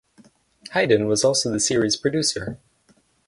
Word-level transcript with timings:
Hayden 0.71 1.07
was 1.07 1.23
also 1.23 1.51
the 1.51 1.59
series’ 1.59 1.95
producer. 1.95 2.57